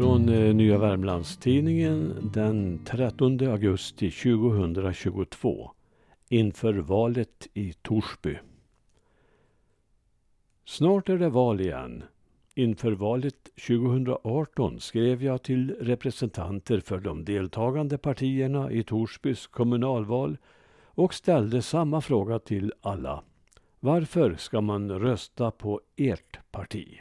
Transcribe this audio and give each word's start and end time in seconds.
från 0.00 0.28
eh, 0.28 0.54
Nya 0.54 0.78
Värmlandstidningen 0.78 2.30
den 2.32 2.84
13 2.84 3.48
augusti 3.48 4.10
2022 4.10 5.70
inför 6.28 6.74
valet 6.74 7.48
i 7.54 7.72
Torsby. 7.72 8.38
Snart 10.64 11.08
är 11.08 11.18
det 11.18 11.28
val 11.28 11.60
igen. 11.60 12.02
Inför 12.54 12.92
valet 12.92 13.48
2018 13.66 14.80
skrev 14.80 15.22
jag 15.24 15.42
till 15.42 15.70
representanter 15.80 16.80
för 16.80 16.98
de 16.98 17.24
deltagande 17.24 17.98
partierna 17.98 18.72
i 18.72 18.82
Torsbys 18.82 19.46
kommunalval 19.46 20.36
och 20.84 21.14
ställde 21.14 21.62
samma 21.62 22.00
fråga 22.00 22.38
till 22.38 22.72
alla. 22.80 23.22
Varför 23.80 24.34
ska 24.34 24.60
man 24.60 24.90
rösta 24.90 25.50
på 25.50 25.80
ert 25.96 26.38
parti? 26.50 27.00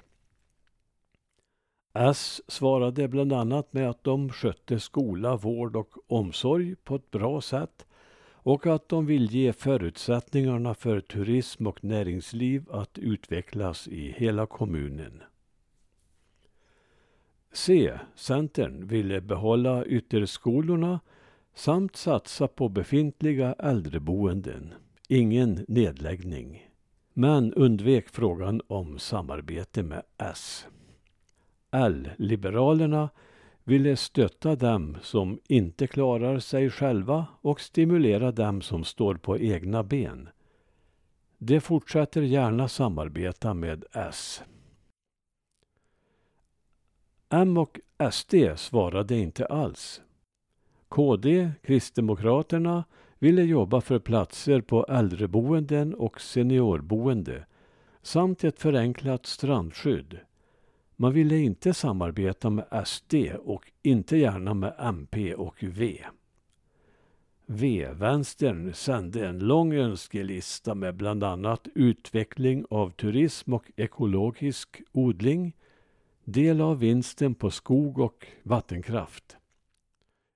S 1.93 2.41
svarade 2.48 3.07
bland 3.07 3.34
annat 3.34 3.73
med 3.73 3.89
att 3.89 4.03
de 4.03 4.30
skötte 4.30 4.80
skola, 4.80 5.35
vård 5.35 5.75
och 5.75 5.93
omsorg 6.07 6.75
på 6.75 6.95
ett 6.95 7.11
bra 7.11 7.41
sätt 7.41 7.85
och 8.41 8.67
att 8.67 8.89
de 8.89 9.05
vill 9.05 9.31
ge 9.31 9.53
förutsättningarna 9.53 10.73
för 10.73 11.02
turism 11.02 11.67
och 11.67 11.83
näringsliv 11.83 12.66
att 12.71 12.97
utvecklas 12.97 13.88
i 13.88 14.11
hela 14.17 14.45
kommunen. 14.45 15.23
C. 17.52 17.91
Centern 18.16 18.88
ville 18.88 19.21
behålla 19.21 19.85
ytterskolorna 19.85 20.99
samt 21.53 21.95
satsa 21.95 22.47
på 22.47 22.69
befintliga 22.69 23.53
äldreboenden. 23.53 24.73
Ingen 25.08 25.66
nedläggning. 25.67 26.69
Men 27.13 27.53
undvek 27.53 28.09
frågan 28.09 28.61
om 28.67 29.00
samarbete 29.00 29.83
med 29.83 30.03
S. 30.17 30.67
L. 31.72 32.09
Liberalerna 32.17 33.09
ville 33.64 33.95
stötta 33.95 34.56
dem 34.56 34.98
som 35.02 35.39
inte 35.48 35.88
klarar 35.88 36.39
sig 36.39 36.70
själva 36.70 37.28
och 37.42 37.62
stimulera 37.62 38.31
dem 38.31 38.62
som 38.62 38.84
står 38.84 39.16
på 39.16 39.38
egna 39.38 39.84
ben. 39.84 40.30
De 41.38 41.59
fortsätter 41.59 42.22
gärna 42.22 42.67
samarbeta 42.67 43.53
med 43.53 43.86
S. 43.92 44.44
M 47.30 47.58
och 47.58 47.80
SD 48.12 48.36
svarade 48.56 49.17
inte 49.17 49.45
alls. 49.45 50.02
KD, 50.88 51.52
Kristdemokraterna, 51.64 52.84
ville 53.20 53.44
jobba 53.44 53.81
för 53.81 54.00
platser 54.00 54.62
på 54.62 54.86
äldreboenden 54.90 55.94
och 55.94 56.22
seniorboende 56.22 57.45
samt 58.02 58.44
ett 58.44 58.59
förenklat 58.59 59.25
strandskydd. 59.25 60.20
Man 61.02 61.14
ville 61.14 61.38
inte 61.38 61.73
samarbeta 61.73 62.50
med 62.50 62.88
SD 62.88 63.14
och 63.44 63.72
inte 63.81 64.17
gärna 64.17 64.53
med 64.53 64.75
MP 64.80 65.33
och 65.33 65.64
V. 65.64 66.06
V-vänstern 67.45 68.73
sände 68.73 69.28
en 69.28 69.39
lång 69.39 69.73
önskelista 69.73 70.75
med 70.75 70.95
bland 70.95 71.23
annat 71.23 71.67
utveckling 71.75 72.66
av 72.69 72.89
turism 72.89 73.53
och 73.53 73.72
ekologisk 73.75 74.81
odling, 74.91 75.56
del 76.23 76.61
av 76.61 76.80
vinsten 76.80 77.36
på 77.36 77.52
skog 77.52 78.00
och 78.00 78.28
vattenkraft. 78.44 79.38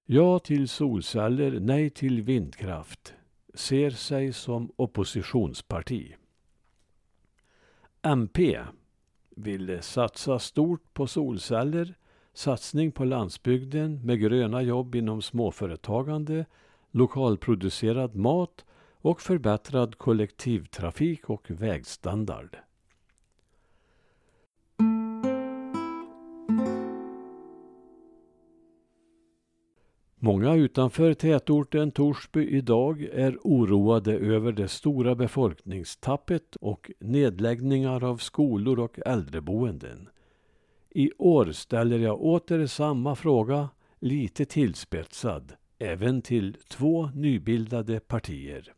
Ja 0.06 0.40
till 0.40 0.68
solceller, 0.68 1.60
nej 1.60 1.90
till 1.90 2.22
vindkraft. 2.22 3.14
Ser 3.54 3.90
sig 3.90 4.34
som 4.34 4.72
oppositionsparti. 4.76 6.16
MP 8.02 8.60
ville 9.36 9.82
satsa 9.82 10.40
stort 10.40 10.94
på 10.94 11.08
solceller, 11.08 11.96
satsning 12.34 12.92
på 12.92 13.06
landsbygden 13.06 14.06
med 14.06 14.20
gröna 14.20 14.62
jobb 14.62 14.96
inom 14.96 15.22
småföretagande, 15.22 16.46
lokalproducerad 16.92 18.16
mat 18.16 18.66
och 19.02 19.22
förbättrad 19.22 19.98
kollektivtrafik 19.98 21.30
och 21.30 21.52
vägstandard. 21.52 22.58
Många 30.26 30.56
utanför 30.56 31.14
tätorten 31.14 31.92
Torsby 31.92 32.48
idag 32.48 33.02
är 33.02 33.38
oroade 33.44 34.14
över 34.14 34.52
det 34.52 34.68
stora 34.68 35.16
befolkningstappet 35.16 36.56
och 36.56 36.92
nedläggningar 37.00 38.04
av 38.04 38.18
skolor 38.18 38.80
och 38.80 39.00
äldreboenden. 39.06 40.10
I 40.90 41.12
år 41.18 41.52
ställer 41.52 42.00
jag 42.00 42.22
åter 42.22 42.66
samma 42.66 43.16
fråga, 43.16 43.70
lite 44.00 44.46
tillspetsad, 44.46 45.54
även 45.80 46.22
till 46.22 46.58
två 46.68 47.10
nybildade 47.16 48.00
partier. 48.00 48.74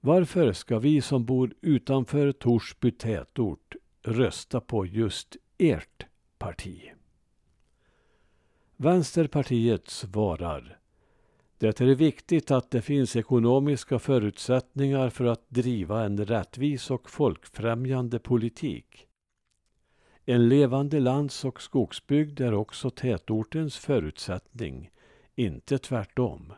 Varför 0.00 0.52
ska 0.52 0.78
vi 0.78 1.00
som 1.00 1.24
bor 1.24 1.54
utanför 1.60 2.32
Torsby 2.32 2.90
tätort 2.90 3.74
rösta 4.02 4.60
på 4.60 4.86
just 4.86 5.36
ert 5.58 6.06
parti? 6.38 6.94
Vänsterpartiet 8.76 9.88
svarar 9.88 10.78
det 11.72 11.80
är 11.80 11.94
viktigt 11.94 12.50
att 12.50 12.70
det 12.70 12.82
finns 12.82 13.16
ekonomiska 13.16 13.98
förutsättningar 13.98 15.10
för 15.10 15.24
att 15.24 15.50
driva 15.50 16.04
en 16.04 16.24
rättvis 16.24 16.90
och 16.90 17.10
folkfrämjande 17.10 18.18
politik. 18.18 19.06
En 20.24 20.48
levande 20.48 21.00
lands 21.00 21.44
och 21.44 21.62
skogsbygd 21.62 22.40
är 22.40 22.54
också 22.54 22.90
tätortens 22.90 23.76
förutsättning, 23.78 24.90
inte 25.34 25.78
tvärtom. 25.78 26.52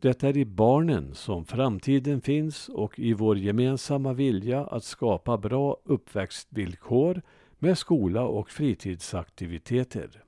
Det 0.00 0.22
är 0.22 0.36
i 0.36 0.44
barnen 0.44 1.14
som 1.14 1.44
framtiden 1.44 2.20
finns 2.20 2.68
och 2.68 2.98
i 2.98 3.12
vår 3.12 3.38
gemensamma 3.38 4.12
vilja 4.12 4.64
att 4.64 4.84
skapa 4.84 5.38
bra 5.38 5.76
uppväxtvillkor 5.84 7.22
med 7.58 7.78
skola 7.78 8.22
och 8.22 8.50
fritidsaktiviteter. 8.50 10.24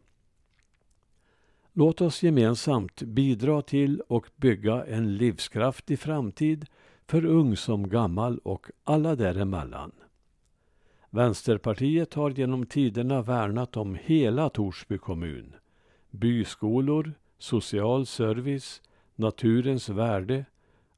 Låt 1.77 2.01
oss 2.01 2.23
gemensamt 2.23 3.03
bidra 3.03 3.63
till 3.63 4.01
och 4.01 4.27
bygga 4.37 4.85
en 4.85 5.17
livskraftig 5.17 5.99
framtid 5.99 6.67
för 7.07 7.25
ung 7.25 7.57
som 7.57 7.89
gammal 7.89 8.39
och 8.39 8.67
alla 8.85 9.17
däremellan. 9.17 9.93
Vänsterpartiet 11.11 12.15
har 12.15 12.31
genom 12.31 12.67
tiderna 12.67 13.23
värnat 13.23 13.77
om 13.77 13.99
hela 14.03 14.49
Torsby 14.49 14.99
kommun. 14.99 15.55
Byskolor, 16.11 17.13
social 17.39 18.07
service, 18.07 18.83
naturens 19.15 19.89
värde, 19.89 20.45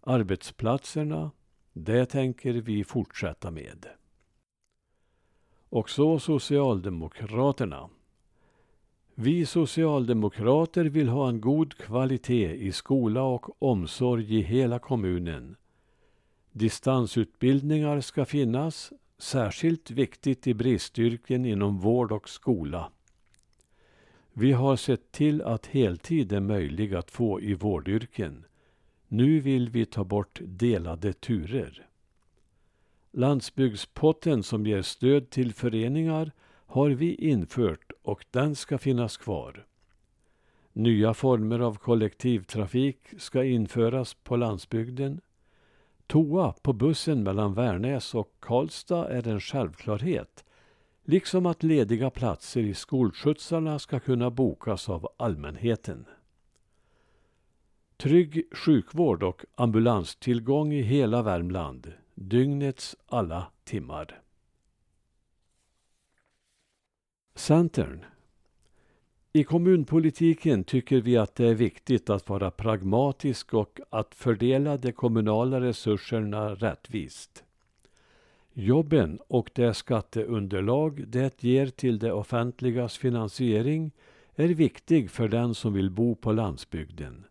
arbetsplatserna. 0.01 1.31
Det 1.73 2.07
tänker 2.07 2.53
vi 2.53 2.85
fortsätta 2.85 3.51
med. 3.51 3.87
Och 5.69 5.91
så 5.91 6.19
Socialdemokraterna. 6.19 7.89
Vi 9.19 9.47
socialdemokrater 9.47 10.85
vill 10.85 11.09
ha 11.09 11.29
en 11.29 11.41
god 11.41 11.75
kvalitet 11.75 12.55
i 12.55 12.73
skola 12.73 13.23
och 13.23 13.63
omsorg 13.63 14.37
i 14.37 14.43
hela 14.43 14.79
kommunen. 14.79 15.57
Distansutbildningar 16.53 18.01
ska 18.01 18.25
finnas, 18.25 18.93
särskilt 19.19 19.91
viktigt 19.91 20.47
i 20.47 20.55
bristyrken 20.55 21.45
inom 21.45 21.79
vård 21.79 22.13
och 22.13 22.29
skola. 22.29 22.91
Vi 24.33 24.53
har 24.53 24.77
sett 24.77 25.13
till 25.13 25.43
att 25.43 25.67
heltid 25.67 26.33
är 26.33 26.41
möjlig 26.41 26.95
att 26.95 27.11
få 27.11 27.41
i 27.41 27.55
vårdyrken. 27.55 28.45
Nu 29.09 29.41
vill 29.41 29.69
vi 29.71 29.87
ta 29.87 30.05
bort 30.05 30.41
delade 30.43 31.13
turer. 31.13 31.87
Landsbygdspotten 33.13 34.43
som 34.43 34.67
ger 34.67 34.83
stöd 34.83 35.31
till 35.31 35.55
föreningar 35.55 36.33
har 36.67 36.91
vi 36.91 37.15
infört 37.15 37.93
och 38.03 38.25
den 38.31 38.55
ska 38.55 38.79
finnas 38.79 39.17
kvar. 39.17 39.67
Nya 40.73 41.15
former 41.15 41.59
av 41.59 41.75
kollektivtrafik 41.75 42.99
ska 43.19 43.45
införas 43.45 44.15
på 44.15 44.37
landsbygden. 44.37 45.21
Toa 46.07 46.53
på 46.63 46.73
bussen 46.73 47.23
mellan 47.23 47.55
Värnäs 47.55 48.15
och 48.15 48.33
Karlstad 48.41 49.09
är 49.09 49.29
en 49.29 49.41
självklarhet, 49.41 50.45
liksom 51.05 51.47
att 51.47 51.63
lediga 51.63 52.11
platser 52.11 52.61
i 52.61 52.75
skolskjutsarna 52.75 53.79
ska 53.79 54.01
kunna 54.01 54.31
bokas 54.31 54.89
av 54.89 55.09
allmänheten. 55.17 56.07
Trygg 57.97 58.47
sjukvård 58.53 59.23
och 59.23 59.45
ambulanstillgång 59.55 60.73
i 60.73 60.83
hela 60.83 61.23
Värmland, 61.23 61.93
dygnets 62.15 62.97
alla 63.07 63.47
timmar. 63.65 64.26
Centern. 67.47 68.05
I 69.33 69.45
kommunpolitiken 69.45 70.65
tycker 70.65 71.01
vi 71.01 71.17
att 71.17 71.35
det 71.35 71.47
är 71.47 71.55
viktigt 71.55 72.11
att 72.11 72.29
vara 72.29 72.51
pragmatisk 72.51 73.55
och 73.55 73.81
att 73.91 74.15
fördela 74.15 74.77
de 74.77 74.93
kommunala 74.93 75.61
resurserna 75.61 76.55
rättvist. 76.55 77.45
Jobben 78.53 79.19
och 79.29 79.51
det 79.55 79.75
skatteunderlag 79.75 81.09
det 81.09 81.43
ger 81.43 81.67
till 81.67 81.99
det 81.99 82.13
offentligas 82.13 82.99
finansiering 82.99 83.91
är 84.35 84.49
viktig 84.49 85.11
för 85.11 85.29
den 85.29 85.55
som 85.55 85.73
vill 85.73 85.91
bo 85.91 86.15
på 86.15 86.33
landsbygden. 86.33 87.25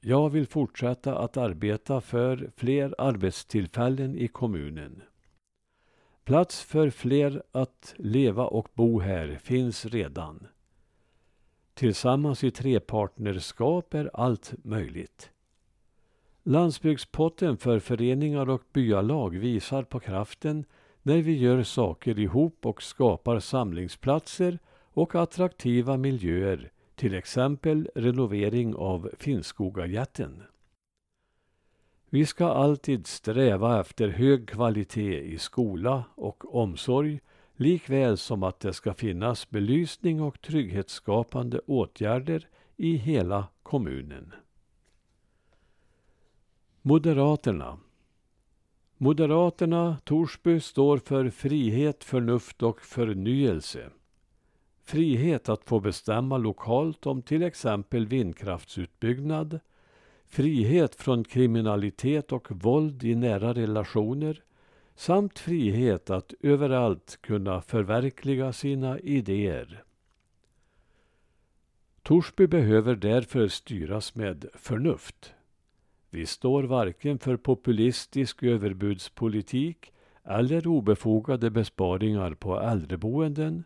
Jag 0.00 0.30
vill 0.30 0.46
fortsätta 0.46 1.18
att 1.18 1.36
arbeta 1.36 2.00
för 2.00 2.50
fler 2.56 2.94
arbetstillfällen 2.98 4.16
i 4.16 4.28
kommunen. 4.28 5.02
Plats 6.30 6.62
för 6.62 6.90
fler 6.90 7.42
att 7.52 7.94
leva 7.98 8.46
och 8.46 8.68
bo 8.74 9.00
här 9.00 9.38
finns 9.42 9.86
redan. 9.86 10.46
Tillsammans 11.74 12.44
i 12.44 12.50
trepartnerskap 12.50 13.94
är 13.94 14.10
allt 14.14 14.54
möjligt. 14.64 15.30
Landsbygdspotten 16.42 17.56
för 17.56 17.78
föreningar 17.78 18.48
och 18.48 18.62
byalag 18.72 19.38
visar 19.38 19.82
på 19.82 20.00
kraften 20.00 20.64
när 21.02 21.18
vi 21.18 21.38
gör 21.38 21.62
saker 21.62 22.18
ihop 22.18 22.66
och 22.66 22.82
skapar 22.82 23.40
samlingsplatser 23.40 24.58
och 24.92 25.14
attraktiva 25.14 25.96
miljöer, 25.96 26.72
till 26.94 27.14
exempel 27.14 27.90
renovering 27.94 28.74
av 28.74 29.10
Finnskogajätten. 29.18 30.42
Vi 32.12 32.26
ska 32.26 32.46
alltid 32.46 33.06
sträva 33.06 33.80
efter 33.80 34.08
hög 34.08 34.48
kvalitet 34.48 35.20
i 35.20 35.38
skola 35.38 36.04
och 36.14 36.54
omsorg 36.54 37.20
likväl 37.56 38.16
som 38.16 38.42
att 38.42 38.60
det 38.60 38.72
ska 38.72 38.94
finnas 38.94 39.50
belysning 39.50 40.22
och 40.22 40.40
trygghetsskapande 40.40 41.58
åtgärder 41.66 42.48
i 42.76 42.96
hela 42.96 43.46
kommunen. 43.62 44.32
Moderaterna 46.82 47.78
Moderaterna 48.96 49.96
Torsby 50.04 50.60
står 50.60 50.98
för 50.98 51.30
frihet, 51.30 52.04
förnuft 52.04 52.62
och 52.62 52.80
förnyelse. 52.80 53.90
Frihet 54.84 55.48
att 55.48 55.64
få 55.64 55.80
bestämma 55.80 56.38
lokalt 56.38 57.06
om 57.06 57.22
till 57.22 57.42
exempel 57.42 58.06
vindkraftsutbyggnad, 58.06 59.60
frihet 60.30 60.94
från 60.94 61.24
kriminalitet 61.24 62.32
och 62.32 62.48
våld 62.50 63.04
i 63.04 63.14
nära 63.14 63.54
relationer 63.54 64.42
samt 64.94 65.38
frihet 65.38 66.10
att 66.10 66.34
överallt 66.40 67.18
kunna 67.20 67.60
förverkliga 67.60 68.52
sina 68.52 68.98
idéer. 68.98 69.84
Torsby 72.02 72.46
behöver 72.46 72.94
därför 72.94 73.48
styras 73.48 74.14
med 74.14 74.46
förnuft. 74.54 75.34
Vi 76.10 76.26
står 76.26 76.62
varken 76.62 77.18
för 77.18 77.36
populistisk 77.36 78.42
överbudspolitik 78.42 79.92
eller 80.24 80.66
obefogade 80.66 81.50
besparingar 81.50 82.34
på 82.34 82.60
äldreboenden. 82.60 83.64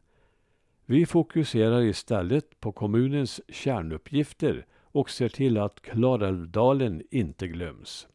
Vi 0.87 1.07
fokuserar 1.07 1.83
istället 1.83 2.61
på 2.61 2.73
kommunens 2.73 3.41
kärnuppgifter 3.49 4.67
och 4.95 5.11
ser 5.11 5.29
till 5.29 5.59
att 5.59 5.81
Klarälvdalen 5.81 7.03
inte 7.11 7.49
glöms. 7.49 8.09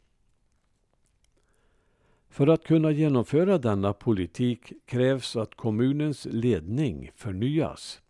För 2.30 2.48
att 2.48 2.64
kunna 2.64 2.92
genomföra 2.92 3.58
denna 3.58 3.94
politik 3.94 4.74
krävs 4.86 5.36
att 5.36 5.56
kommunens 5.56 6.28
ledning 6.32 7.12
förnyas. 7.16 8.02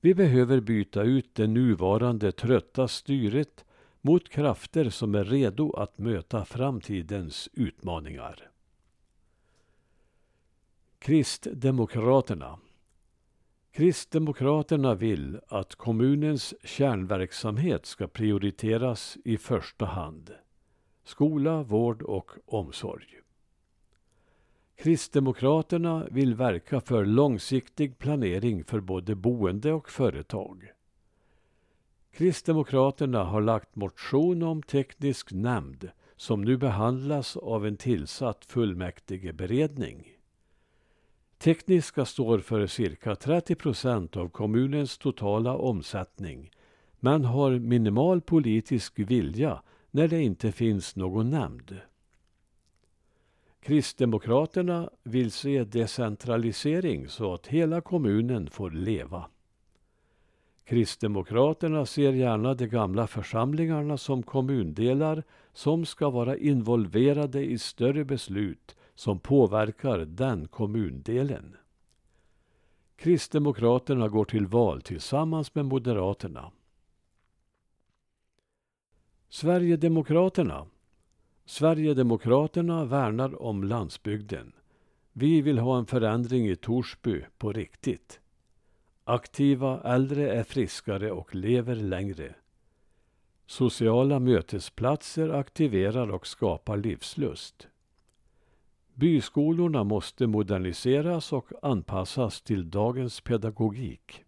Vi 0.00 0.14
behöver 0.14 0.60
byta 0.60 1.02
ut 1.02 1.34
det 1.34 1.46
nuvarande 1.46 2.32
trötta 2.32 2.88
styret 2.88 3.64
mot 4.00 4.28
krafter 4.28 4.90
som 4.90 5.14
är 5.14 5.24
redo 5.24 5.72
att 5.72 5.98
möta 5.98 6.44
framtidens 6.44 7.48
utmaningar. 7.52 8.50
Kristdemokraterna 10.98 12.58
Kristdemokraterna 13.80 14.94
vill 14.94 15.40
att 15.48 15.74
kommunens 15.74 16.54
kärnverksamhet 16.64 17.86
ska 17.86 18.06
prioriteras 18.06 19.18
i 19.24 19.36
första 19.36 19.84
hand. 19.84 20.30
Skola, 21.04 21.62
vård 21.62 22.02
och 22.02 22.30
omsorg. 22.46 23.06
Kristdemokraterna 24.76 26.06
vill 26.10 26.34
verka 26.34 26.80
för 26.80 27.04
långsiktig 27.04 27.98
planering 27.98 28.64
för 28.64 28.80
både 28.80 29.14
boende 29.14 29.72
och 29.72 29.90
företag. 29.90 30.72
Kristdemokraterna 32.12 33.24
har 33.24 33.40
lagt 33.40 33.76
motion 33.76 34.42
om 34.42 34.62
teknisk 34.62 35.32
nämnd 35.32 35.90
som 36.16 36.42
nu 36.42 36.56
behandlas 36.56 37.36
av 37.36 37.66
en 37.66 37.76
tillsatt 37.76 38.44
fullmäktigeberedning. 38.44 40.19
Tekniska 41.42 42.04
står 42.04 42.38
för 42.38 42.66
cirka 42.66 43.16
30 43.16 43.54
procent 43.54 44.16
av 44.16 44.28
kommunens 44.28 44.98
totala 44.98 45.56
omsättning 45.56 46.50
men 46.98 47.24
har 47.24 47.50
minimal 47.50 48.20
politisk 48.20 48.98
vilja 48.98 49.62
när 49.90 50.08
det 50.08 50.22
inte 50.22 50.52
finns 50.52 50.96
någon 50.96 51.30
nämnd. 51.30 51.80
Kristdemokraterna 53.60 54.90
vill 55.02 55.30
se 55.30 55.64
decentralisering 55.64 57.08
så 57.08 57.34
att 57.34 57.46
hela 57.46 57.80
kommunen 57.80 58.50
får 58.50 58.70
leva. 58.70 59.24
Kristdemokraterna 60.64 61.86
ser 61.86 62.12
gärna 62.12 62.54
de 62.54 62.66
gamla 62.66 63.06
församlingarna 63.06 63.96
som 63.96 64.22
kommundelar 64.22 65.22
som 65.52 65.86
ska 65.86 66.10
vara 66.10 66.36
involverade 66.36 67.44
i 67.44 67.58
större 67.58 68.04
beslut 68.04 68.76
som 69.00 69.18
påverkar 69.18 69.98
den 69.98 70.48
kommundelen. 70.48 71.56
Kristdemokraterna 72.96 74.08
går 74.08 74.24
till 74.24 74.46
val 74.46 74.82
tillsammans 74.82 75.54
med 75.54 75.64
Moderaterna. 75.64 76.50
Sverigedemokraterna 79.28 80.66
Sverigedemokraterna 81.44 82.84
värnar 82.84 83.42
om 83.42 83.64
landsbygden. 83.64 84.52
Vi 85.12 85.40
vill 85.40 85.58
ha 85.58 85.78
en 85.78 85.86
förändring 85.86 86.48
i 86.48 86.56
Torsby 86.56 87.24
på 87.38 87.52
riktigt. 87.52 88.20
Aktiva 89.04 89.80
äldre 89.82 90.30
är 90.30 90.44
friskare 90.44 91.10
och 91.10 91.34
lever 91.34 91.74
längre. 91.74 92.34
Sociala 93.46 94.18
mötesplatser 94.18 95.28
aktiverar 95.28 96.10
och 96.10 96.26
skapar 96.26 96.76
livslust. 96.76 97.68
Byskolorna 99.00 99.84
måste 99.84 100.26
moderniseras 100.26 101.32
och 101.32 101.52
anpassas 101.62 102.42
till 102.42 102.70
dagens 102.70 103.20
pedagogik. 103.20 104.24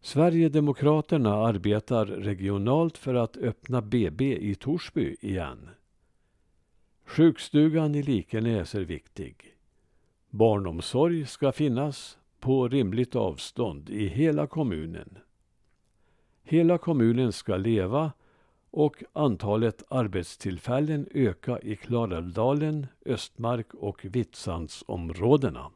Sverigedemokraterna 0.00 1.34
arbetar 1.34 2.06
regionalt 2.06 2.98
för 2.98 3.14
att 3.14 3.36
öppna 3.36 3.82
BB 3.82 4.36
i 4.36 4.54
Torsby 4.54 5.16
igen. 5.20 5.68
Sjukstugan 7.04 7.94
i 7.94 8.02
Likenäs 8.02 8.74
är 8.74 8.84
viktig. 8.84 9.56
Barnomsorg 10.30 11.26
ska 11.26 11.52
finnas 11.52 12.18
på 12.40 12.68
rimligt 12.68 13.16
avstånd 13.16 13.90
i 13.90 14.06
hela 14.06 14.46
kommunen. 14.46 15.18
Hela 16.42 16.78
kommunen 16.78 17.32
ska 17.32 17.56
leva 17.56 18.12
och 18.76 19.04
antalet 19.12 19.82
arbetstillfällen 19.88 21.08
öka 21.10 21.58
i 21.58 21.76
Klarälvdalen, 21.76 22.86
Östmark 23.06 23.74
och 23.74 24.04
Vitsandsområdena. 24.04 25.70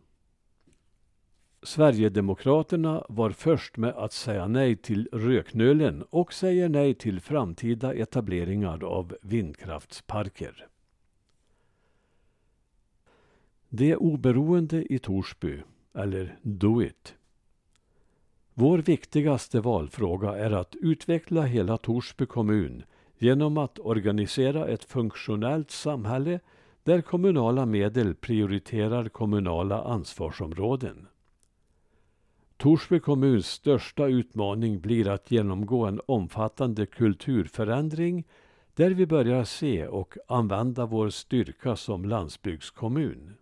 Sverigedemokraterna 1.63 3.05
var 3.09 3.31
först 3.31 3.77
med 3.77 3.95
att 3.95 4.13
säga 4.13 4.49
nej 4.49 4.77
till 4.77 5.09
Röknölen 5.13 6.03
och 6.11 6.33
säger 6.33 6.69
nej 6.69 6.95
till 6.95 7.21
framtida 7.21 7.95
etableringar 7.95 8.85
av 8.85 9.17
vindkraftsparker. 9.23 10.67
Det 13.69 13.97
oberoende 13.97 14.93
i 14.93 14.99
Torsby, 14.99 15.63
eller 15.95 16.39
Do 16.43 16.83
It. 16.83 17.15
Vår 18.61 18.79
viktigaste 18.79 19.61
valfråga 19.61 20.37
är 20.37 20.51
att 20.51 20.75
utveckla 20.81 21.43
hela 21.43 21.77
Torsby 21.77 22.27
kommun 22.27 22.83
genom 23.19 23.59
att 23.59 23.79
organisera 23.79 24.69
ett 24.69 24.85
funktionellt 24.85 25.71
samhälle 25.71 26.41
där 26.85 27.01
kommunala 27.01 27.67
medel 27.67 28.15
prioriterar 28.15 29.09
kommunala 29.09 29.83
ansvarsområden. 29.83 31.07
Torsby 32.57 33.01
kommuns 33.01 33.47
största 33.47 34.07
utmaning 34.07 34.81
blir 34.81 35.09
att 35.09 35.31
genomgå 35.31 35.87
en 35.87 36.01
omfattande 36.07 36.87
kulturförändring 36.87 38.25
där 38.75 38.91
vi 38.91 39.07
börjar 39.07 39.45
se 39.45 39.87
och 39.87 40.17
använda 40.29 40.87
vår 40.87 41.11
styrka 41.11 41.77
som 41.77 42.05
landsbygdskommun. 42.05 43.35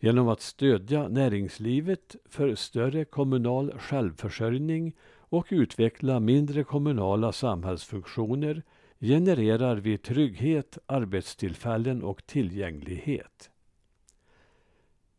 Genom 0.00 0.28
att 0.28 0.40
stödja 0.40 1.08
näringslivet 1.08 2.16
för 2.24 2.54
större 2.54 3.04
kommunal 3.04 3.78
självförsörjning 3.78 4.92
och 5.18 5.46
utveckla 5.50 6.20
mindre 6.20 6.64
kommunala 6.64 7.32
samhällsfunktioner 7.32 8.62
genererar 9.00 9.76
vi 9.76 9.98
trygghet, 9.98 10.78
arbetstillfällen 10.86 12.02
och 12.02 12.26
tillgänglighet. 12.26 13.50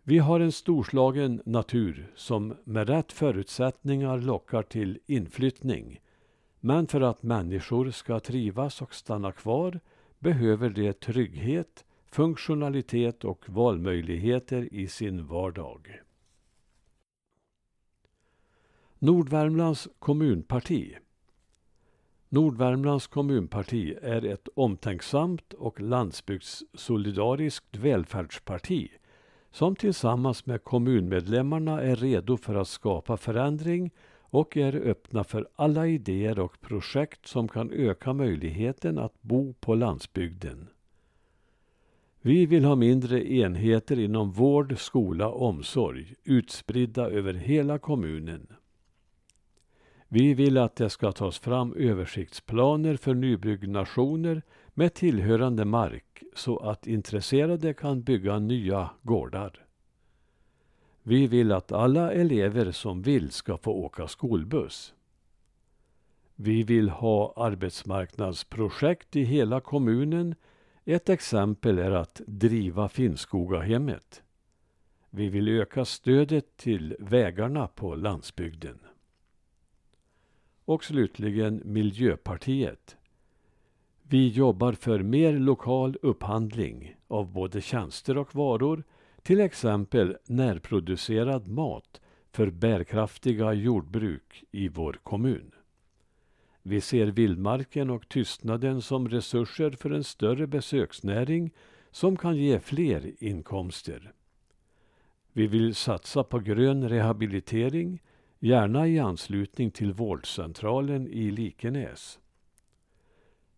Vi 0.04 0.18
har 0.18 0.40
en 0.40 0.52
storslagen 0.52 1.42
natur 1.46 2.12
som 2.16 2.56
med 2.64 2.90
rätt 2.90 3.12
förutsättningar 3.12 4.18
lockar 4.18 4.64
till 4.64 5.00
inflyttning. 5.06 6.00
Men 6.60 6.88
för 6.88 7.02
att 7.02 7.24
människor 7.24 7.92
ska 7.92 8.20
trivas 8.20 8.82
och 8.82 8.94
stanna 8.94 9.32
kvar 9.32 9.80
behöver 10.20 10.70
de 10.70 10.94
trygghet, 10.94 11.86
funktionalitet 12.12 13.24
och 13.24 13.50
valmöjligheter 13.50 14.74
i 14.74 14.88
sin 14.88 15.26
vardag. 15.26 16.02
Nordvärmlands 19.00 19.88
kommunparti 20.00 20.96
Nordvärmlands 22.30 23.08
kommunparti 23.08 23.98
är 24.02 24.26
ett 24.26 24.48
omtänksamt 24.56 25.54
och 25.54 25.82
landsbygdssolidariskt 25.82 27.78
välfärdsparti 27.78 28.90
som 29.52 29.76
tillsammans 29.76 30.46
med 30.46 30.64
kommunmedlemmarna 30.64 31.82
är 31.82 31.96
redo 31.96 32.38
för 32.38 32.56
att 32.56 32.68
skapa 32.68 33.18
förändring 33.18 33.92
och 34.20 34.58
är 34.58 34.76
öppna 34.76 35.24
för 35.24 35.48
alla 35.56 35.88
idéer 35.88 36.40
och 36.40 36.62
projekt 36.62 37.28
som 37.28 37.48
kan 37.48 37.72
öka 37.72 38.14
möjligheten 38.14 38.98
att 38.98 39.22
bo 39.22 39.54
på 39.54 39.76
landsbygden. 39.76 40.68
Vi 42.22 42.46
vill 42.46 42.66
ha 42.66 42.76
mindre 42.76 43.32
enheter 43.34 44.00
inom 44.00 44.32
vård, 44.32 44.80
skola 44.80 45.28
och 45.28 45.48
omsorg 45.48 46.14
utspridda 46.24 47.10
över 47.10 47.34
hela 47.34 47.80
kommunen. 47.80 48.48
Vi 50.08 50.34
vill 50.34 50.58
att 50.58 50.76
det 50.76 50.90
ska 50.90 51.12
tas 51.12 51.40
fram 51.40 51.74
översiktsplaner 51.74 52.96
för 52.96 53.14
nybyggnationer 53.14 54.42
med 54.74 54.94
tillhörande 54.94 55.66
mark 55.66 56.24
så 56.36 56.58
att 56.58 56.88
intresserade 56.88 57.74
kan 57.74 58.02
bygga 58.02 58.40
nya 58.40 58.90
gårdar. 59.02 59.66
Vi 61.04 61.28
vill 61.28 61.52
att 61.52 61.72
alla 61.72 62.12
elever 62.12 62.72
som 62.72 63.02
vill 63.02 63.32
ska 63.32 63.58
få 63.58 63.72
åka 63.72 64.08
skolbuss. 64.08 64.94
Vi 66.36 66.64
vill 66.64 66.90
ha 66.90 67.34
arbetsmarknadsprojekt 67.36 69.16
i 69.16 69.24
hela 69.24 69.62
kommunen. 69.62 70.36
Ett 70.92 71.10
exempel 71.10 71.80
är 71.80 71.92
att 71.92 72.22
driva 72.28 72.90
Finnskogahemmet. 72.90 74.24
Vi 75.10 75.30
vill 75.30 75.48
öka 75.48 75.86
stödet 75.86 76.58
till 76.58 76.96
vägarna 77.00 77.68
på 77.68 77.96
landsbygden. 77.96 78.80
Och 80.66 80.84
slutligen 80.84 81.62
Miljöpartiet. 81.66 82.98
Vi 84.04 84.28
jobbar 84.28 84.74
för 84.74 85.00
mer 85.00 85.34
lokal 85.34 85.98
upphandling 86.02 86.96
av 87.08 87.32
både 87.34 87.62
tjänster 87.62 88.18
och 88.18 88.36
varor, 88.36 88.84
till 89.22 89.40
exempel 89.40 90.18
närproducerad 90.26 91.48
mat 91.48 92.02
för 92.32 92.50
bärkraftiga 92.50 93.54
jordbruk 93.54 94.44
i 94.52 94.68
vår 94.68 95.00
kommun. 95.04 95.52
Vi 96.64 96.82
ser 96.82 97.08
vildmarken 97.08 97.90
och 97.90 98.10
tystnaden 98.10 98.82
som 98.82 99.10
resurser 99.10 99.72
för 99.72 99.90
en 99.90 100.04
större 100.04 100.48
besöksnäring 100.48 101.52
som 101.92 102.18
kan 102.18 102.38
ge 102.38 102.60
fler 102.60 103.12
inkomster. 103.20 104.14
Vi 105.34 105.48
vill 105.48 105.76
satsa 105.76 106.24
på 106.24 106.40
grön 106.40 106.90
rehabilitering, 106.90 108.02
gärna 108.40 108.88
i 108.88 109.00
anslutning 109.00 109.72
till 109.72 109.94
vårdcentralen 109.94 111.08
i 111.08 111.32
Likenäs. 111.32 112.20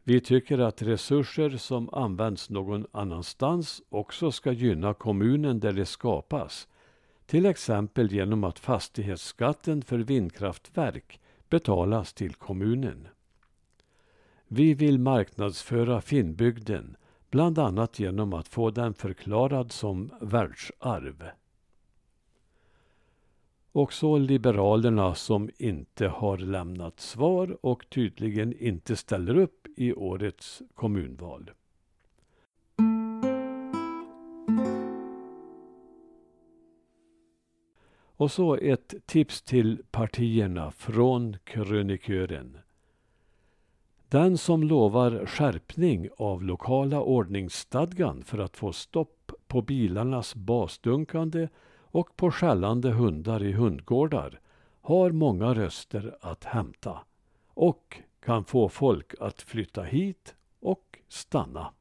Vi 0.04 0.22
tycker 0.22 0.60
att 0.60 0.82
resurser 0.82 1.50
som 1.50 1.90
används 1.94 2.50
någon 2.50 2.86
annanstans 2.92 3.82
också 3.90 4.32
ska 4.32 4.52
gynna 4.52 4.94
kommunen 4.94 5.60
där 5.60 5.72
de 5.72 5.86
skapas. 5.86 6.68
Till 7.26 7.46
exempel 7.46 8.12
genom 8.12 8.44
att 8.44 8.60
fastighetsskatten 8.60 9.82
för 9.82 9.98
vindkraftverk 9.98 11.20
betalas 11.52 12.14
till 12.14 12.34
kommunen. 12.34 13.08
Vi 14.48 14.74
vill 14.74 15.00
marknadsföra 15.00 16.02
Finnbygden, 16.02 16.98
bland 17.30 17.60
annat 17.60 18.00
genom 18.00 18.34
att 18.34 18.48
få 18.48 18.72
den 18.72 18.94
förklarad 18.94 19.72
som 19.72 20.12
världsarv. 20.22 21.30
Och 23.72 23.94
så 23.94 24.18
Liberalerna 24.18 25.16
som 25.16 25.50
inte 25.58 26.08
har 26.08 26.38
lämnat 26.38 27.00
svar 27.00 27.58
och 27.62 27.90
tydligen 27.90 28.54
inte 28.54 28.96
ställer 28.96 29.38
upp 29.38 29.68
i 29.78 29.94
årets 29.94 30.62
kommunval. 30.74 31.52
Och 38.22 38.32
så 38.32 38.56
ett 38.56 38.94
tips 39.06 39.42
till 39.42 39.84
partierna 39.92 40.72
från 40.72 41.38
krönikören. 41.44 42.58
Den 44.10 44.38
som 44.38 44.64
lovar 44.64 45.26
skärpning 45.26 46.10
av 46.18 46.44
lokala 46.44 47.02
ordningsstadgan 47.02 48.24
för 48.24 48.38
att 48.38 48.58
få 48.58 48.74
stopp 48.74 49.32
på 49.48 49.62
bilarnas 49.62 50.36
basdunkande 50.36 51.48
och 51.80 52.16
på 52.16 52.32
skällande 52.32 52.92
hundar 52.92 53.44
i 53.44 53.52
hundgårdar 53.52 54.40
har 54.82 55.12
många 55.12 55.54
röster 55.54 56.18
att 56.22 56.44
hämta 56.44 57.00
och 57.48 58.02
kan 58.20 58.46
få 58.46 58.70
folk 58.70 59.14
att 59.20 59.42
flytta 59.42 59.84
hit 59.84 60.36
och 60.60 61.00
stanna. 61.08 61.74